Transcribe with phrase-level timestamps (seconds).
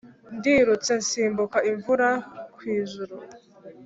[0.37, 2.09] ndirutse nsimbuka imvura
[2.55, 3.15] kw’ijuru,